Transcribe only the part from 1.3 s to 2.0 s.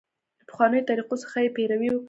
یې پیروي وکړه.